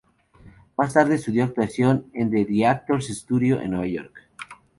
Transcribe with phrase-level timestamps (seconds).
[0.79, 4.13] Más tarde estudió actuación en The Actors Studio en Nueva York.